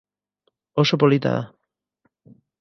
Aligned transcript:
Oso 0.81 0.99
polita 1.01 1.33
da! 1.35 1.43